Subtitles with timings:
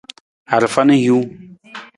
[0.55, 1.29] Arafa na hiwung.